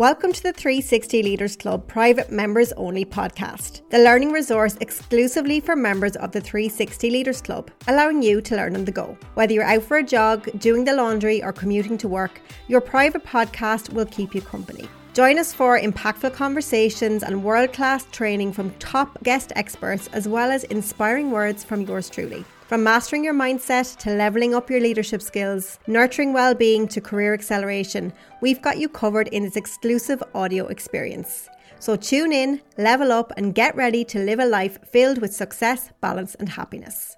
[0.00, 5.76] Welcome to the 360 Leaders Club private members only podcast, the learning resource exclusively for
[5.76, 9.14] members of the 360 Leaders Club, allowing you to learn on the go.
[9.34, 13.26] Whether you're out for a jog, doing the laundry, or commuting to work, your private
[13.26, 14.88] podcast will keep you company.
[15.12, 20.50] Join us for impactful conversations and world class training from top guest experts, as well
[20.50, 22.46] as inspiring words from yours truly.
[22.70, 27.34] From mastering your mindset to leveling up your leadership skills, nurturing well being to career
[27.34, 28.12] acceleration,
[28.42, 31.48] we've got you covered in this exclusive audio experience.
[31.80, 35.90] So tune in, level up, and get ready to live a life filled with success,
[36.00, 37.16] balance, and happiness.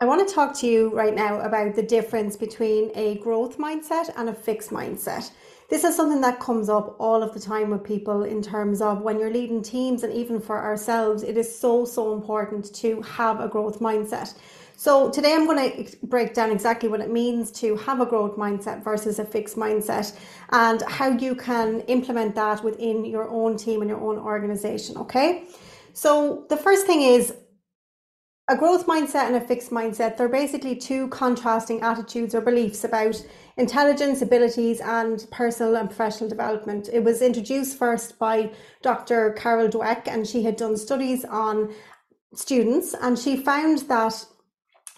[0.00, 4.10] I want to talk to you right now about the difference between a growth mindset
[4.16, 5.30] and a fixed mindset
[5.74, 9.00] this is something that comes up all of the time with people in terms of
[9.00, 13.40] when you're leading teams and even for ourselves, it is so, so important to have
[13.40, 14.34] a growth mindset.
[14.76, 18.36] So today I'm going to break down exactly what it means to have a growth
[18.36, 20.16] mindset versus a fixed mindset
[20.50, 24.96] and how you can implement that within your own team and your own organization.
[24.96, 25.48] Okay.
[25.92, 27.34] So the first thing is
[28.48, 30.16] a growth mindset and a fixed mindset.
[30.16, 33.24] They're basically two contrasting attitudes or beliefs about
[33.56, 36.90] intelligence, abilities, and personal and professional development.
[36.92, 39.32] It was introduced first by Dr.
[39.32, 41.72] Carol Dweck, and she had done studies on
[42.34, 44.26] students, and she found that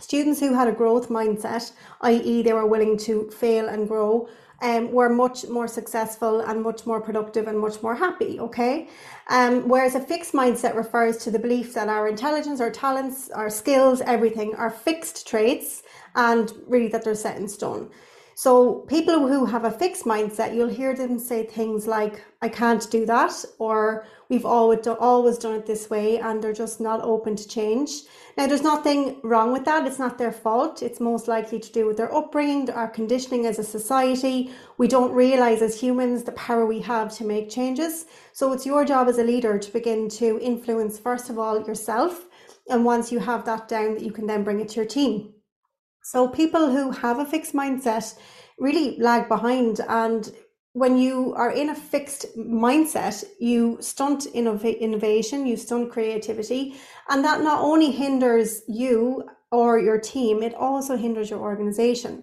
[0.01, 4.29] students who had a growth mindset, i.e., they were willing to fail and grow,
[4.63, 8.41] um, were much more successful and much more productive and much more happy.
[8.41, 8.89] Okay.
[9.29, 13.51] Um, whereas a fixed mindset refers to the belief that our intelligence, our talents, our
[13.51, 15.83] skills, everything are fixed traits
[16.15, 17.91] and really that they're set in stone.
[18.39, 22.87] So people who have a fixed mindset, you'll hear them say things like, I can't
[22.91, 27.35] do that, or we've always, always done it this way, and they're just not open
[27.35, 28.03] to change.
[28.37, 29.87] Now, there's nothing wrong with that.
[29.87, 30.83] It's not their fault.
[30.83, 34.51] It's most likely to do with their upbringing, our conditioning as a society.
[34.77, 38.05] We don't realize as humans the power we have to make changes.
[38.35, 42.27] So it's your job as a leader to begin to influence, first of all, yourself.
[42.69, 45.33] And once you have that down, that you can then bring it to your team.
[46.07, 48.17] So people who have a fixed mindset
[48.61, 49.81] really lag behind.
[49.89, 50.33] And
[50.73, 56.77] when you are in a fixed mindset, you stunt innov- innovation, you stunt creativity,
[57.09, 62.23] and that not only hinders you or your team, it also hinders your organization.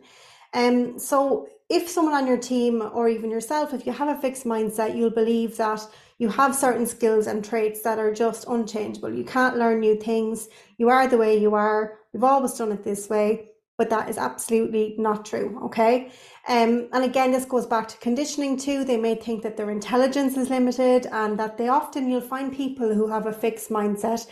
[0.53, 4.45] Um, so if someone on your team or even yourself, if you have a fixed
[4.45, 5.85] mindset, you'll believe that
[6.19, 9.13] you have certain skills and traits that are just unchangeable.
[9.13, 10.47] You can't learn new things.
[10.77, 11.97] You are the way you are.
[12.13, 13.49] We've always done it this way
[13.83, 15.59] but that is absolutely not true.
[15.65, 16.09] Okay.
[16.47, 18.85] Um, and again, this goes back to conditioning too.
[18.85, 22.93] They may think that their intelligence is limited and that they often, you'll find people
[22.93, 24.25] who have a fixed mindset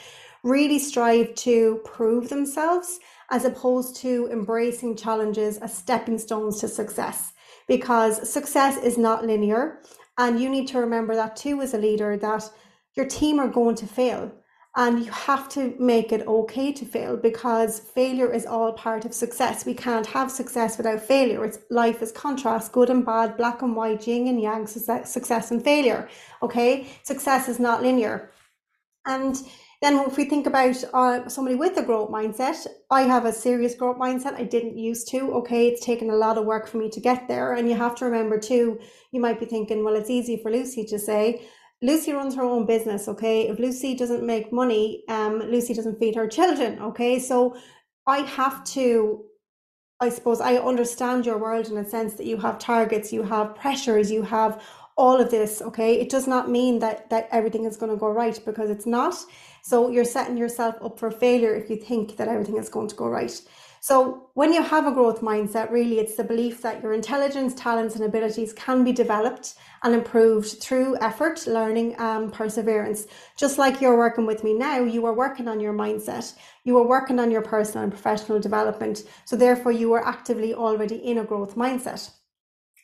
[0.44, 7.34] really strive to prove themselves as opposed to embracing challenges as stepping stones to success
[7.68, 9.82] because success is not linear.
[10.18, 12.50] And you need to remember that too as a leader that
[12.96, 14.32] your team are going to fail
[14.78, 19.14] and you have to make it okay to fail because failure is all part of
[19.14, 19.66] success.
[19.66, 21.44] We can't have success without failure.
[21.44, 25.62] It's life is contrast, good and bad, black and white, yin and yang, success and
[25.62, 26.08] failure.
[26.42, 28.32] Okay, success is not linear.
[29.06, 29.36] And
[29.82, 33.76] then if we think about uh, somebody with a growth mindset, I have a serious
[33.76, 34.36] growth mindset.
[34.36, 35.34] I didn't used to.
[35.34, 37.56] Okay, it's taken a lot of work for me to get there.
[37.56, 38.80] And you have to remember too,
[39.12, 41.42] you might be thinking, well, it's easy for Lucy to say,
[41.82, 43.48] Lucy runs her own business, okay?
[43.48, 47.18] If Lucy doesn't make money, um, Lucy doesn't feed her children, okay?
[47.18, 47.58] So
[48.06, 49.26] I have to,
[50.00, 53.56] I suppose, I understand your world in a sense that you have targets, you have
[53.56, 54.62] pressures, you have
[54.96, 56.00] all of this, okay?
[56.00, 59.16] It does not mean that that everything is going to go right because it's not.
[59.64, 62.96] So you're setting yourself up for failure if you think that everything is going to
[62.96, 63.42] go right.
[63.84, 67.96] So, when you have a growth mindset, really it's the belief that your intelligence, talents,
[67.96, 73.08] and abilities can be developed and improved through effort, learning, and perseverance.
[73.38, 76.86] Just like you're working with me now, you are working on your mindset, you are
[76.86, 79.04] working on your personal and professional development.
[79.26, 82.12] So, therefore, you are actively already in a growth mindset.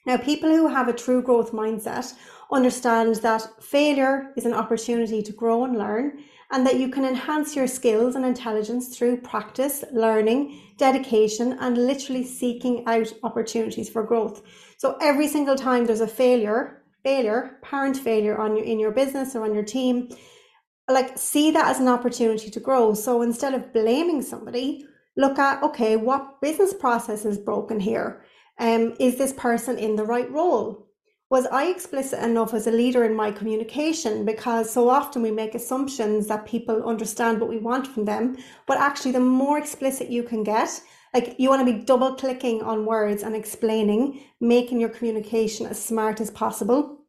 [0.08, 2.16] Now, people who have a true growth mindset
[2.52, 7.56] understand that failure is an opportunity to grow and learn and that you can enhance
[7.56, 14.42] your skills and intelligence through practice, learning, dedication, and literally seeking out opportunities for growth.
[14.78, 19.36] So every single time there's a failure, failure, parent failure on your in your business
[19.36, 20.10] or on your team,
[20.90, 22.94] like see that as an opportunity to grow.
[22.94, 24.86] So instead of blaming somebody,
[25.18, 28.24] look at okay, what business process is broken here?
[28.60, 30.87] Um, is this person in the right role?
[31.30, 34.24] Was I explicit enough as a leader in my communication?
[34.26, 38.78] Because so often we make assumptions that people understand what we want from them, but
[38.78, 40.82] actually, the more explicit you can get,
[41.14, 45.84] Like you want to be double clicking on words and explaining, making your communication as
[45.84, 47.06] smart as possible,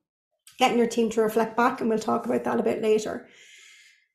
[0.59, 3.29] getting your team to reflect back, and we'll talk about that a bit later.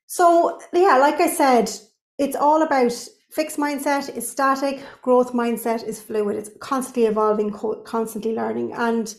[0.08, 1.72] So, yeah, like I said,
[2.18, 2.94] it's all about
[3.32, 6.38] fixed mindset is static, growth mindset is fluid.
[6.38, 7.52] It's constantly evolving,
[7.84, 8.74] constantly learning.
[8.74, 9.14] And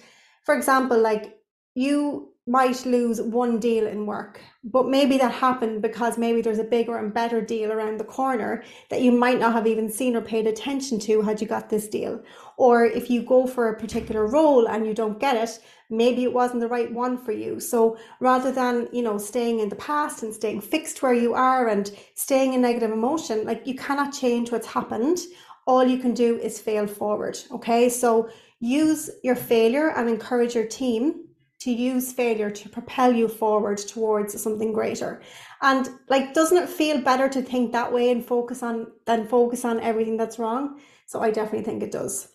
[0.44, 1.38] for example, like
[1.74, 6.64] you might lose one deal in work, but maybe that happened because maybe there's a
[6.64, 10.20] bigger and better deal around the corner that you might not have even seen or
[10.20, 12.22] paid attention to had you got this deal.
[12.58, 15.58] Or if you go for a particular role and you don't get it,
[15.88, 17.60] maybe it wasn't the right one for you.
[17.60, 21.68] So rather than, you know, staying in the past and staying fixed where you are
[21.68, 25.18] and staying in negative emotion, like you cannot change what's happened.
[25.66, 27.38] All you can do is fail forward.
[27.50, 27.88] Okay.
[27.88, 28.28] So
[28.64, 31.26] use your failure and encourage your team
[31.60, 35.22] to use failure to propel you forward towards something greater.
[35.62, 39.64] And like, doesn't it feel better to think that way and focus on than focus
[39.64, 40.80] on everything that's wrong?
[41.06, 42.28] So I definitely think it does.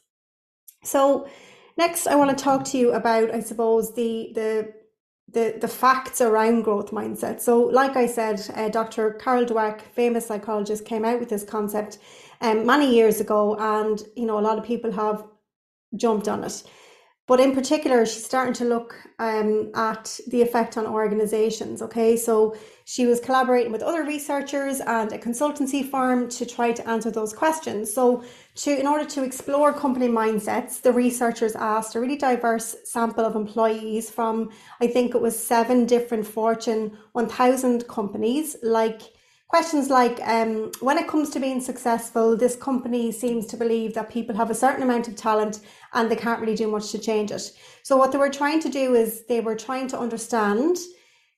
[0.84, 1.28] So
[1.78, 4.74] next, I want to talk to you about, I suppose, the the
[5.32, 7.40] the, the facts around growth mindset.
[7.40, 9.12] So, like I said, uh, Dr.
[9.12, 12.00] Carol Dweck, famous psychologist, came out with this concept
[12.42, 15.24] um, many years ago, and you know a lot of people have
[15.96, 16.64] jumped on it.
[17.30, 21.80] But in particular, she's starting to look um, at the effect on organizations.
[21.84, 22.56] Okay, so
[22.86, 27.32] she was collaborating with other researchers and a consultancy firm to try to answer those
[27.32, 27.94] questions.
[27.94, 28.24] So,
[28.56, 33.36] to in order to explore company mindsets, the researchers asked a really diverse sample of
[33.36, 34.50] employees from
[34.82, 39.04] I think it was seven different Fortune 1000 companies, like
[39.50, 44.10] questions like um, when it comes to being successful this company seems to believe that
[44.10, 45.60] people have a certain amount of talent
[45.94, 47.52] and they can't really do much to change it.
[47.84, 50.78] So what they were trying to do is they were trying to understand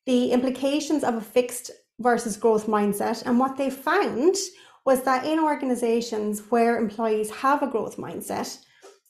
[0.06, 3.24] the implications of a fixed versus growth mindset.
[3.26, 4.36] And what they found
[4.86, 8.58] was that in organizations where employees have a growth mindset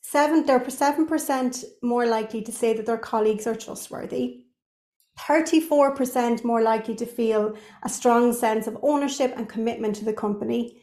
[0.01, 4.41] seven they're seven percent more likely to say that their colleagues are trustworthy
[5.19, 10.81] 34% more likely to feel a strong sense of ownership and commitment to the company,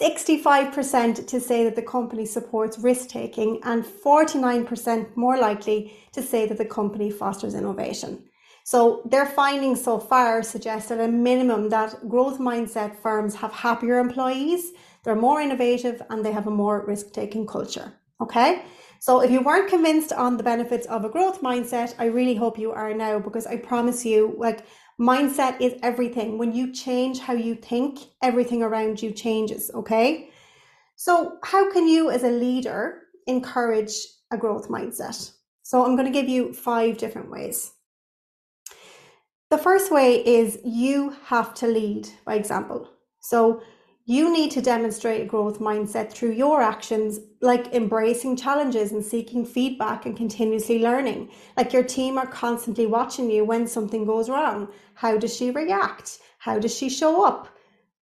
[0.00, 6.46] 65% to say that the company supports risk taking, and 49% more likely to say
[6.46, 8.24] that the company fosters innovation.
[8.64, 14.00] So their findings so far suggest at a minimum that growth mindset firms have happier
[14.00, 14.72] employees,
[15.04, 17.92] they're more innovative, and they have a more risk taking culture.
[18.20, 18.64] Okay.
[18.98, 22.58] So if you weren't convinced on the benefits of a growth mindset, I really hope
[22.58, 24.66] you are now because I promise you, like,
[25.00, 26.38] mindset is everything.
[26.38, 29.70] When you change how you think, everything around you changes.
[29.74, 30.30] Okay.
[30.96, 33.94] So, how can you as a leader encourage
[34.30, 35.32] a growth mindset?
[35.62, 37.72] So, I'm going to give you five different ways.
[39.50, 42.88] The first way is you have to lead by example.
[43.20, 43.62] So,
[44.08, 49.44] you need to demonstrate a growth mindset through your actions, like embracing challenges and seeking
[49.44, 51.28] feedback and continuously learning.
[51.56, 54.68] Like your team are constantly watching you when something goes wrong.
[54.94, 56.20] How does she react?
[56.38, 57.48] How does she show up?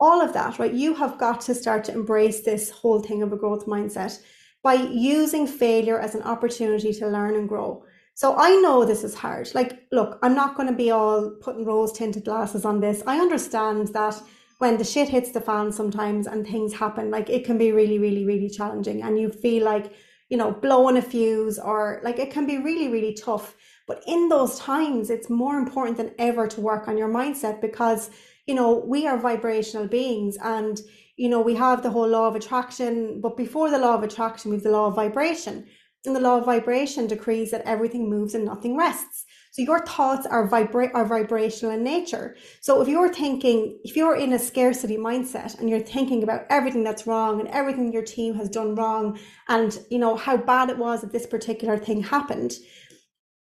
[0.00, 0.72] All of that, right?
[0.72, 4.18] You have got to start to embrace this whole thing of a growth mindset
[4.62, 7.84] by using failure as an opportunity to learn and grow.
[8.14, 9.54] So I know this is hard.
[9.54, 13.02] Like, look, I'm not going to be all putting rose tinted glasses on this.
[13.06, 14.20] I understand that
[14.62, 17.99] when the shit hits the fan sometimes and things happen, like it can be really,
[17.99, 19.03] really, really challenging.
[19.03, 19.93] And you feel like,
[20.29, 23.57] you know, blowing a fuse or like it can be really, really tough.
[23.88, 28.11] But in those times, it's more important than ever to work on your mindset because,
[28.47, 30.81] you know, we are vibrational beings and,
[31.16, 33.21] you know, we have the whole law of attraction.
[33.21, 35.66] But before the law of attraction, we have the law of vibration.
[36.07, 39.25] And the law of vibration decrees that everything moves and nothing rests.
[39.52, 42.37] So your thoughts are vibra- are vibrational in nature.
[42.62, 46.82] So if you're thinking, if you're in a scarcity mindset and you're thinking about everything
[46.82, 49.18] that's wrong and everything your team has done wrong
[49.49, 52.54] and you know how bad it was that this particular thing happened,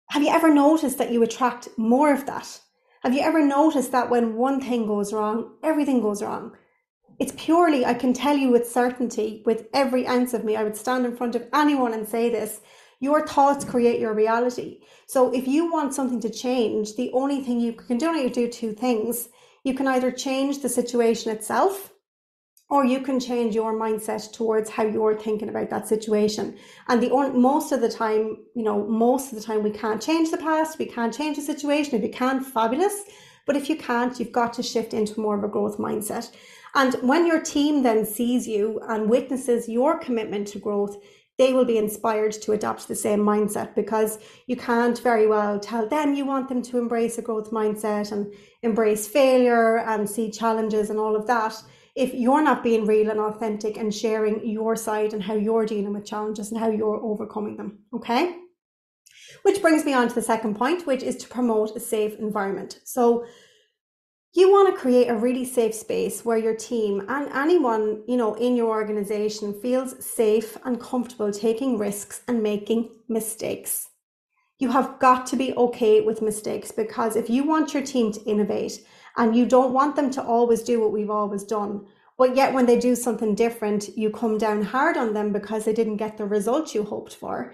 [0.08, 2.60] have you ever noticed that you attract more of that?
[3.04, 6.56] Have you ever noticed that when one thing goes wrong, everything goes wrong?
[7.20, 10.76] It's purely, I can tell you with certainty, with every ounce of me, I would
[10.76, 12.60] stand in front of anyone and say this
[13.00, 14.80] your thoughts create your reality.
[15.06, 18.48] So if you want something to change, the only thing you can do is do
[18.48, 19.28] two things.
[19.64, 21.92] You can either change the situation itself
[22.68, 26.56] or you can change your mindset towards how you're thinking about that situation.
[26.88, 30.30] And the most of the time, you know, most of the time we can't change
[30.30, 31.96] the past, we can't change the situation.
[31.96, 33.02] If you can, fabulous.
[33.44, 36.30] But if you can't, you've got to shift into more of a growth mindset.
[36.76, 40.96] And when your team then sees you and witnesses your commitment to growth,
[41.40, 45.88] they will be inspired to adopt the same mindset because you can't very well tell
[45.88, 48.30] them you want them to embrace a growth mindset and
[48.62, 51.54] embrace failure and see challenges and all of that
[51.96, 55.94] if you're not being real and authentic and sharing your side and how you're dealing
[55.94, 57.78] with challenges and how you're overcoming them.
[57.94, 58.36] Okay.
[59.42, 62.80] Which brings me on to the second point, which is to promote a safe environment.
[62.84, 63.24] So
[64.32, 68.34] you want to create a really safe space where your team and anyone, you know,
[68.34, 73.88] in your organization feels safe and comfortable taking risks and making mistakes.
[74.60, 78.22] You have got to be okay with mistakes because if you want your team to
[78.24, 78.84] innovate
[79.16, 82.66] and you don't want them to always do what we've always done, but yet when
[82.66, 86.24] they do something different, you come down hard on them because they didn't get the
[86.24, 87.52] result you hoped for.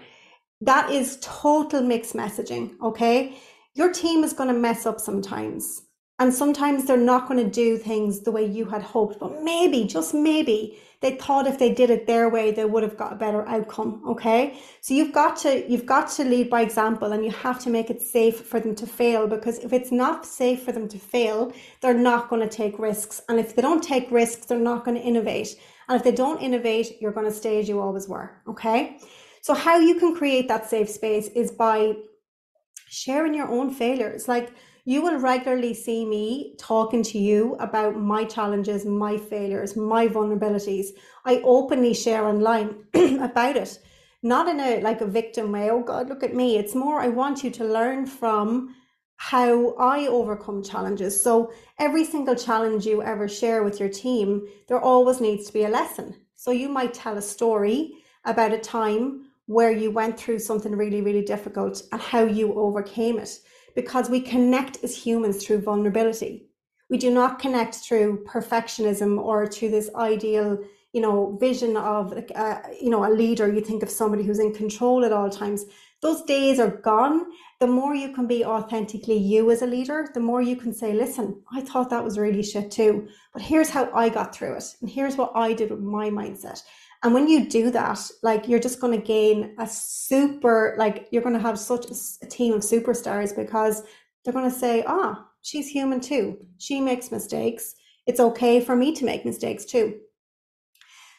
[0.61, 3.37] That is total mixed messaging, okay?
[3.73, 5.86] Your team is going to mess up sometimes.
[6.19, 9.83] And sometimes they're not going to do things the way you had hoped, but maybe,
[9.85, 13.15] just maybe, they thought if they did it their way, they would have got a
[13.15, 14.01] better outcome.
[14.07, 14.59] Okay.
[14.81, 17.91] So you've got to, you've got to lead by example and you have to make
[17.91, 21.53] it safe for them to fail because if it's not safe for them to fail,
[21.81, 23.21] they're not going to take risks.
[23.29, 25.55] And if they don't take risks, they're not going to innovate.
[25.87, 28.41] And if they don't innovate, you're going to stay as you always were.
[28.47, 28.97] Okay.
[29.41, 31.93] So how you can create that safe space is by
[32.89, 34.27] sharing your own failures.
[34.27, 34.51] Like,
[34.87, 40.91] you will regularly see me talking to you about my challenges, my failures, my vulnerabilities.
[41.25, 43.79] I openly share online about it,
[44.23, 45.69] not in a like a victim way.
[45.69, 46.57] Oh God, look at me.
[46.57, 48.73] It's more I want you to learn from
[49.17, 51.21] how I overcome challenges.
[51.21, 55.65] So every single challenge you ever share with your team, there always needs to be
[55.65, 56.15] a lesson.
[56.35, 57.91] So you might tell a story
[58.23, 63.19] about a time where you went through something really, really difficult and how you overcame
[63.19, 63.37] it
[63.77, 66.47] because we connect as humans through vulnerability.
[66.89, 70.57] We do not connect through perfectionism or through this ideal,
[70.93, 73.53] you know, vision of, uh, you know, a leader.
[73.53, 75.65] You think of somebody who's in control at all times.
[76.01, 77.27] Those days are gone.
[77.59, 80.93] The more you can be authentically you as a leader, the more you can say,
[80.93, 84.75] listen, I thought that was really shit too, but here's how I got through it.
[84.81, 86.63] And here's what I did with my mindset.
[87.03, 91.21] And when you do that, like you're just going to gain a super, like you're
[91.21, 91.85] going to have such
[92.21, 93.83] a team of superstars because
[94.23, 96.37] they're going to say, ah, oh, she's human too.
[96.57, 97.75] She makes mistakes.
[98.07, 99.99] It's okay for me to make mistakes too.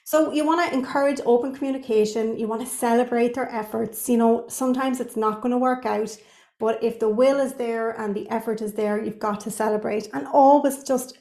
[0.04, 2.38] So you want to encourage open communication.
[2.38, 4.08] You want to celebrate their efforts.
[4.08, 6.16] You know, sometimes it's not going to work out,
[6.58, 10.08] but if the will is there and the effort is there, you've got to celebrate
[10.14, 11.18] and always just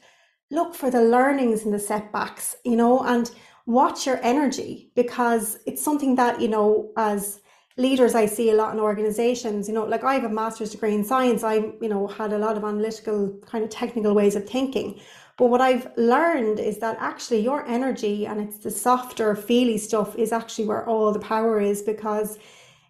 [0.50, 3.30] look for the learnings and the setbacks, you know, and
[3.68, 7.42] watch your energy because it's something that, you know, as
[7.76, 10.94] leaders I see a lot in organizations, you know, like I have a master's degree
[10.94, 11.44] in science.
[11.44, 14.98] I, you know, had a lot of analytical kind of technical ways of thinking.
[15.36, 20.16] But what I've learned is that actually your energy and it's the softer, feely stuff
[20.16, 22.38] is actually where all the power is because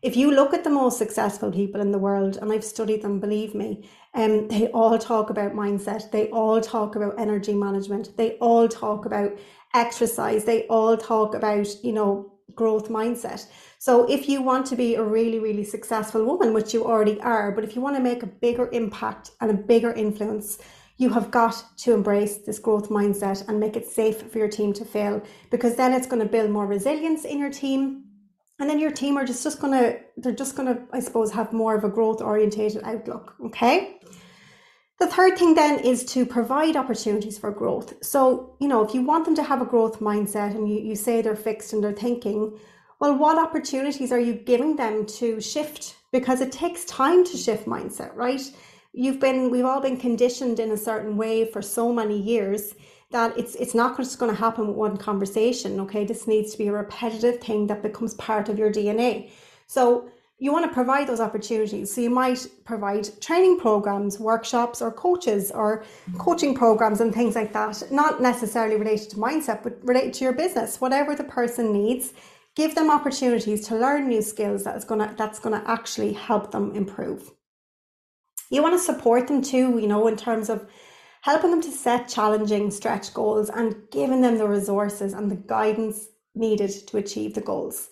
[0.00, 3.18] if you look at the most successful people in the world, and I've studied them,
[3.18, 6.10] believe me, um, they all talk about mindset.
[6.10, 8.16] They all talk about energy management.
[8.16, 9.38] They all talk about
[9.75, 13.46] exercise, they all talk about, you know, growth mindset.
[13.78, 17.52] So if you want to be a really, really successful woman, which you already are,
[17.52, 20.58] but if you want to make a bigger impact and a bigger influence,
[20.96, 24.72] you have got to embrace this growth mindset and make it safe for your team
[24.72, 28.07] to fail because then it's going to build more resilience in your team.
[28.58, 31.76] And then your team are just, just to, they're just to, I suppose, have more
[31.76, 33.34] of a growth orientated outlook.
[33.46, 34.00] Okay.
[34.98, 37.94] The third thing then is to provide opportunities for growth.
[38.02, 40.96] So, you know, if you want them to have a growth mindset and you, you
[40.96, 42.58] say they're fixed in their thinking,
[42.98, 45.94] well, what opportunities are you giving them to shift?
[46.10, 48.42] Because it takes time to shift mindset, right?
[48.92, 52.74] You've been, we've all been conditioned in a certain way for so many years
[53.10, 55.80] that it's it's not just going to happen with one conversation.
[55.80, 59.30] Okay, this needs to be a repetitive thing that becomes part of your DNA.
[59.66, 60.10] So
[60.40, 61.92] you want to provide those opportunities.
[61.92, 65.84] So you might provide training programs, workshops, or coaches or
[66.16, 70.32] coaching programs and things like that, not necessarily related to mindset, but related to your
[70.32, 72.12] business, whatever the person needs.
[72.54, 76.74] Give them opportunities to learn new skills that is gonna that's gonna actually help them
[76.74, 77.30] improve.
[78.50, 80.66] You want to support them too, you know, in terms of
[81.22, 86.08] helping them to set challenging stretch goals and giving them the resources and the guidance
[86.34, 87.90] needed to achieve the goals.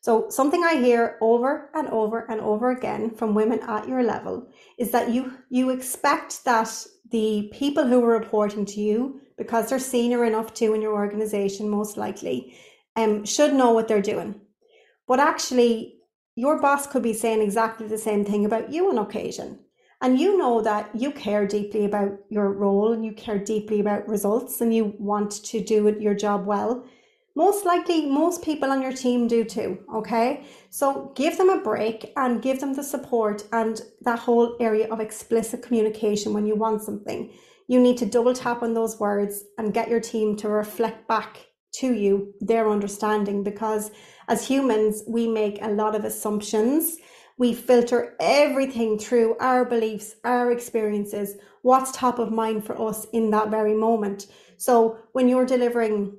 [0.00, 4.48] So, something I hear over and over and over again from women at your level
[4.78, 9.78] is that you you expect that the people who are reporting to you, because they're
[9.78, 12.56] senior enough to in your organization, most likely,
[12.94, 14.40] um, should know what they're doing.
[15.08, 15.96] But actually,
[16.36, 19.58] your boss could be saying exactly the same thing about you on occasion.
[20.02, 24.08] And you know that you care deeply about your role and you care deeply about
[24.08, 26.84] results and you want to do your job well
[27.34, 32.12] most likely most people on your team do too okay so give them a break
[32.16, 36.82] and give them the support and that whole area of explicit communication when you want
[36.82, 37.30] something
[37.68, 41.46] you need to double tap on those words and get your team to reflect back
[41.74, 43.90] to you their understanding because
[44.28, 46.96] as humans, we make a lot of assumptions.
[47.38, 53.30] We filter everything through our beliefs, our experiences, what's top of mind for us in
[53.30, 54.28] that very moment.
[54.56, 56.16] So when you're delivering,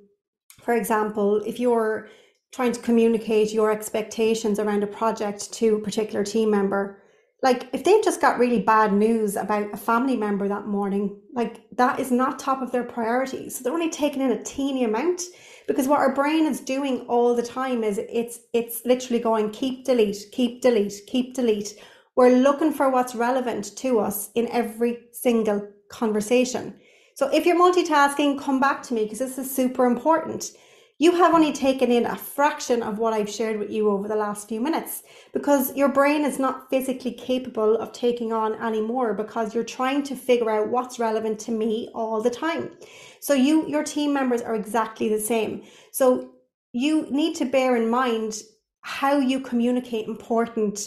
[0.61, 2.09] for example, if you're
[2.51, 7.01] trying to communicate your expectations around a project to a particular team member,
[7.43, 11.61] like if they've just got really bad news about a family member that morning, like
[11.75, 13.55] that is not top of their priorities.
[13.57, 15.21] So they're only taking in a teeny amount
[15.67, 19.85] because what our brain is doing all the time is it's it's literally going keep
[19.85, 21.75] delete, keep delete, keep delete.
[22.15, 26.73] We're looking for what's relevant to us in every single conversation.
[27.13, 30.51] So if you're multitasking, come back to me because this is super important.
[30.99, 34.15] You have only taken in a fraction of what I've shared with you over the
[34.15, 39.13] last few minutes because your brain is not physically capable of taking on any more
[39.13, 42.71] because you're trying to figure out what's relevant to me all the time.
[43.19, 45.63] So you your team members are exactly the same.
[45.91, 46.31] So
[46.73, 48.41] you need to bear in mind
[48.81, 50.79] how you communicate important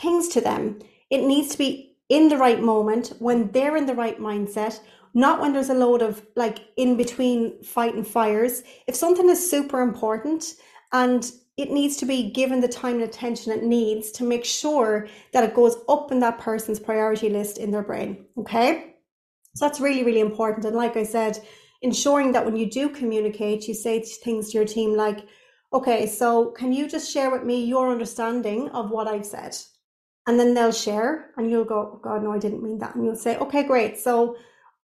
[0.00, 0.80] things to them.
[1.10, 4.80] It needs to be in the right moment when they're in the right mindset
[5.14, 8.62] not when there's a load of like in between fighting fires.
[8.86, 10.56] If something is super important
[10.92, 15.06] and it needs to be given the time and attention it needs to make sure
[15.32, 18.26] that it goes up in that person's priority list in their brain.
[18.36, 18.96] Okay.
[19.54, 20.66] So that's really, really important.
[20.66, 21.38] And like I said,
[21.82, 25.28] ensuring that when you do communicate, you say things to your team like,
[25.72, 29.56] okay, so can you just share with me your understanding of what I've said?
[30.26, 32.94] And then they'll share, and you'll go, God, no, I didn't mean that.
[32.94, 33.98] And you'll say, okay, great.
[33.98, 34.36] So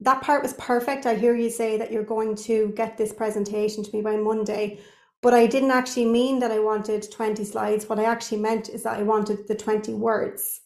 [0.01, 1.07] that part was perfect.
[1.07, 4.81] I hear you say that you're going to get this presentation to me by Monday,
[5.23, 7.89] but I didn't actually mean that I wanted 20 slides.
[7.89, 10.61] What I actually meant is that I wanted the 20 words,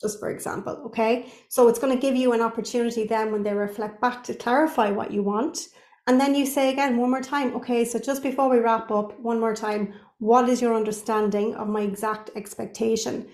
[0.00, 0.80] just for example.
[0.86, 1.32] Okay.
[1.48, 4.90] So it's going to give you an opportunity then when they reflect back to clarify
[4.90, 5.58] what you want.
[6.06, 9.20] And then you say again, one more time, okay, so just before we wrap up,
[9.20, 13.28] one more time, what is your understanding of my exact expectation?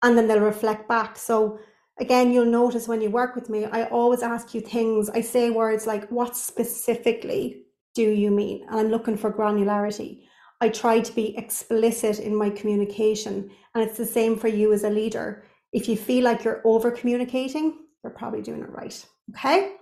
[0.00, 1.18] And then they'll reflect back.
[1.18, 1.58] So
[2.00, 5.10] again, you'll notice when you work with me, I always ask you things.
[5.10, 7.62] I say words like, what specifically
[7.94, 8.64] do you mean?
[8.68, 10.22] And I'm looking for granularity.
[10.60, 13.50] I try to be explicit in my communication.
[13.74, 15.44] And it's the same for you as a leader.
[15.72, 19.04] If you feel like you're over communicating, you're probably doing it right.
[19.30, 19.72] Okay.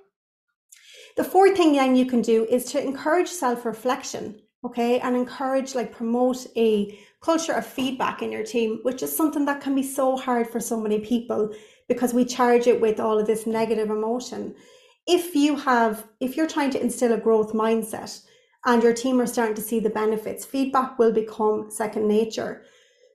[1.16, 4.40] The fourth thing then you can do is to encourage self reflection.
[4.64, 5.01] Okay.
[5.01, 9.61] And encourage, like, promote a culture of feedback in your team, which is something that
[9.61, 11.53] can be so hard for so many people
[11.92, 14.55] because we charge it with all of this negative emotion.
[15.07, 18.22] If you have, if you're trying to instill a growth mindset
[18.64, 22.62] and your team are starting to see the benefits, feedback will become second nature.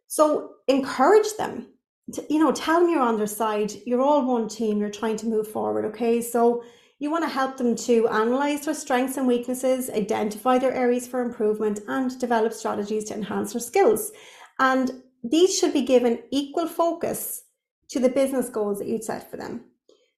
[0.08, 1.68] So encourage them.
[2.14, 3.74] To, you know, tell them you're on their side.
[3.86, 4.80] You're all one team.
[4.80, 5.86] You're trying to move forward.
[5.86, 6.22] Okay.
[6.22, 6.64] So
[7.00, 11.22] you want to help them to analyze their strengths and weaknesses, identify their areas for
[11.22, 14.12] improvement, and develop strategies to enhance their skills.
[14.60, 17.44] And these should be given equal focus
[17.90, 19.66] to the business goals that you'd set for them.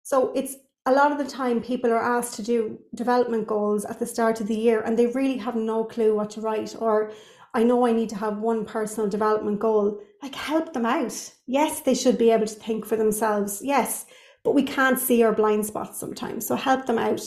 [0.04, 0.56] So it's
[0.86, 4.42] a lot of the time people are asked to do development goals at the start
[4.42, 7.12] of the year and they really have no clue what to write or
[7.54, 10.02] I know I need to have one personal development goal.
[10.22, 11.32] Like help them out.
[11.48, 13.62] Yes, they should be able to think for themselves.
[13.64, 14.06] Yes,
[14.44, 16.48] but we can't see our blind spots sometimes.
[16.48, 17.22] So help them out.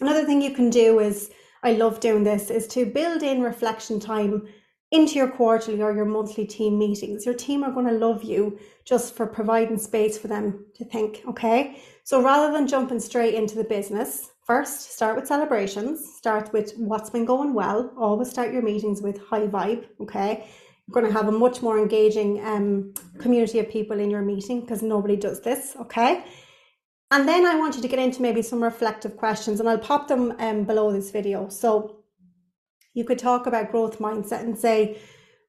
[0.00, 1.30] Another thing you can do is
[1.62, 4.46] I love doing this is to build in reflection time
[4.94, 7.26] into your quarterly or your monthly team meetings.
[7.26, 11.22] Your team are going to love you just for providing space for them to think,
[11.26, 11.82] okay?
[12.04, 17.10] So rather than jumping straight into the business, first start with celebrations, start with what's
[17.10, 17.92] been going well.
[17.98, 20.46] Always start your meetings with high vibe, okay?
[20.86, 24.60] You're going to have a much more engaging um, community of people in your meeting
[24.60, 26.24] because nobody does this, okay?
[27.10, 30.06] And then I want you to get into maybe some reflective questions and I'll pop
[30.06, 31.48] them um, below this video.
[31.48, 32.03] So
[32.94, 34.98] you could talk about growth mindset and say,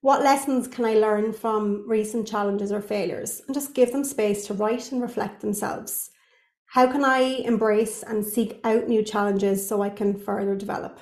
[0.01, 3.41] what lessons can I learn from recent challenges or failures?
[3.47, 6.11] And just give them space to write and reflect themselves.
[6.67, 10.99] How can I embrace and seek out new challenges so I can further develop?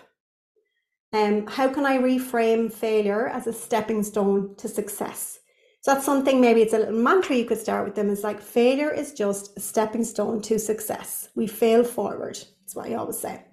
[1.11, 5.39] Um, how can I reframe failure as a stepping stone to success?
[5.81, 8.41] So that's something maybe it's a little mantra you could start with them is like
[8.41, 11.27] failure is just a stepping stone to success.
[11.35, 12.37] We fail forward.
[12.61, 13.43] That's what I always say.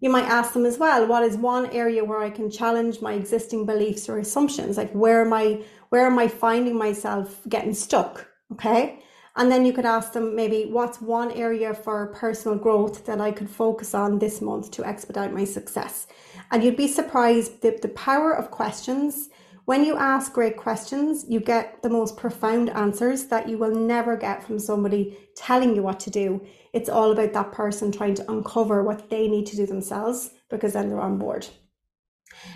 [0.00, 3.12] You might ask them as well, what is one area where I can challenge my
[3.12, 4.76] existing beliefs or assumptions?
[4.76, 8.26] Like where am I where am I finding myself getting stuck?
[8.52, 9.02] Okay.
[9.36, 13.30] And then you could ask them maybe what's one area for personal growth that I
[13.30, 16.08] could focus on this month to expedite my success.
[16.50, 19.28] And you'd be surprised that the power of questions
[19.66, 24.16] When you ask great questions, you get the most profound answers that you will never
[24.16, 26.44] get from somebody telling you what to do.
[26.72, 30.72] It's all about that person trying to uncover what they need to do themselves because
[30.72, 31.46] then they're on board.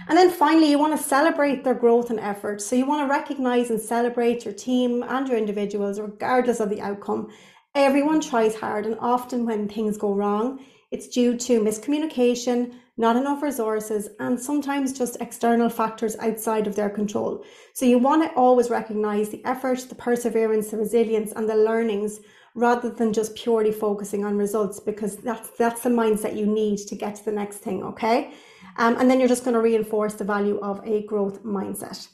[0.08, 2.62] And then finally, you want to celebrate their growth and effort.
[2.62, 6.80] So you want to recognize and celebrate your team and your individuals, regardless of the
[6.80, 7.28] outcome.
[7.74, 13.42] Everyone tries hard, and often when things go wrong, it's due to miscommunication, not enough
[13.42, 17.44] resources, and sometimes just external factors outside of their control.
[17.72, 22.20] So you want to always recognize the effort, the perseverance, the resilience, and the learnings
[22.54, 26.94] rather than just purely focusing on results because that's that's the mindset you need to
[26.94, 28.33] get to the next thing, okay?
[28.76, 32.09] Um, and then you're just going to reinforce the value of a growth mindset.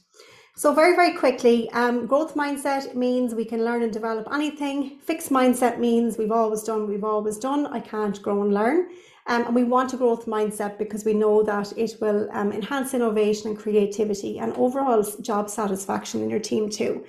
[0.56, 4.98] So, very, very quickly, um, growth mindset means we can learn and develop anything.
[4.98, 7.66] Fixed mindset means we've always done, we've always done.
[7.68, 8.90] I can't grow and learn.
[9.26, 12.94] Um, and we want a growth mindset because we know that it will um, enhance
[12.94, 17.04] innovation and creativity and overall job satisfaction in your team too.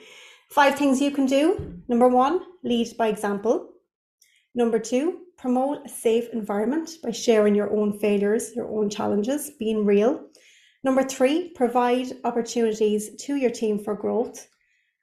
[0.49, 1.81] Five things you can do.
[1.87, 3.69] Number one, lead by example.
[4.53, 9.85] Number two, promote a safe environment by sharing your own failures, your own challenges, being
[9.85, 10.27] real.
[10.83, 14.47] Number three, provide opportunities to your team for growth.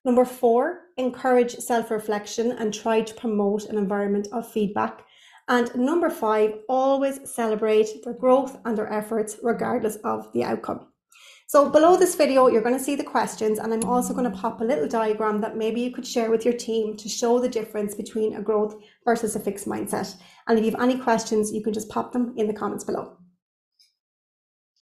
[0.05, 5.05] Number four, encourage self reflection and try to promote an environment of feedback.
[5.49, 10.89] And number five, always celebrate their growth and their efforts, regardless of the outcome.
[11.47, 14.37] So below this video, you're going to see the questions, and I'm also going to
[14.37, 17.49] pop a little diagram that maybe you could share with your team to show the
[17.49, 20.15] difference between a growth versus a fixed mindset.
[20.47, 23.18] And if you have any questions, you can just pop them in the comments below.